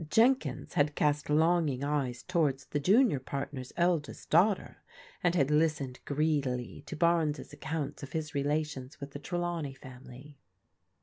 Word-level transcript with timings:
Jenkins 0.09 0.73
had 0.73 0.95
cast 0.95 1.29
longing 1.29 1.83
eyes 1.83 2.23
towards 2.23 2.65
the 2.65 2.79
junior 2.79 3.19
partner's 3.19 3.71
eldest 3.77 4.31
daughter, 4.31 4.77
and 5.23 5.35
had 5.35 5.51
listened 5.51 5.99
greedily 6.05 6.81
to 6.87 6.95
Barnes' 6.95 7.53
accounts 7.53 8.01
of 8.01 8.09
hb 8.09 8.33
relations 8.33 8.99
with 8.99 9.11
die 9.11 9.19
Trelawnev 9.19 9.79
familv. 9.79 10.33